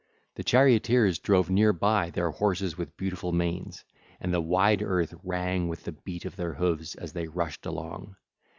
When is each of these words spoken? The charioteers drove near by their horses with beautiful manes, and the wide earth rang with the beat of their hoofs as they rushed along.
The 0.33 0.43
charioteers 0.43 1.19
drove 1.19 1.51
near 1.51 1.71
by 1.73 2.09
their 2.09 2.31
horses 2.31 2.75
with 2.75 2.97
beautiful 2.97 3.31
manes, 3.31 3.83
and 4.19 4.33
the 4.33 4.41
wide 4.41 4.81
earth 4.81 5.13
rang 5.23 5.67
with 5.67 5.83
the 5.83 5.91
beat 5.91 6.25
of 6.25 6.35
their 6.37 6.55
hoofs 6.55 6.95
as 6.95 7.13
they 7.13 7.27
rushed 7.27 7.67
along. 7.67 8.15